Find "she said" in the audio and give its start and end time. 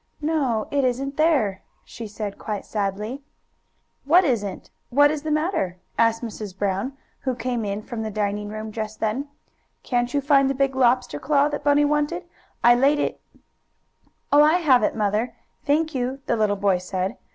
1.85-2.39